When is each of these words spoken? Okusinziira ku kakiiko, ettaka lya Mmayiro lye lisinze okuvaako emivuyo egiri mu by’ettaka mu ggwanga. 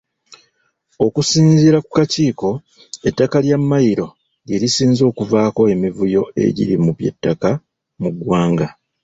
Okusinziira 1.05 1.77
ku 1.85 1.89
kakiiko, 1.97 2.49
ettaka 3.07 3.37
lya 3.45 3.57
Mmayiro 3.61 4.07
lye 4.47 4.57
lisinze 4.61 5.01
okuvaako 5.11 5.61
emivuyo 5.73 6.21
egiri 6.45 6.75
mu 6.83 6.91
by’ettaka 6.97 7.49
mu 8.01 8.09
ggwanga. 8.15 8.67